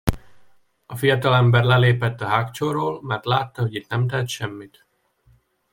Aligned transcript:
A 0.85 0.95
fiatalember 0.95 1.63
lelépett 1.63 2.21
a 2.21 2.25
hágcsóról, 2.25 3.01
mert 3.03 3.25
látta, 3.25 3.61
hogy 3.61 3.75
itt 3.75 3.89
nem 3.89 4.07
tehet 4.07 4.27
semmit. 4.27 4.85